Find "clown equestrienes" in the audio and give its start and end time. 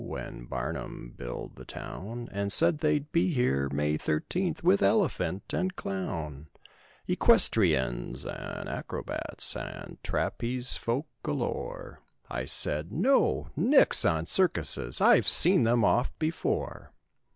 5.75-8.25